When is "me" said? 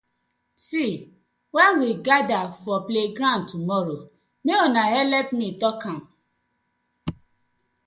5.39-5.47